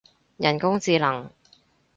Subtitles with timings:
[0.37, 1.29] 人工智能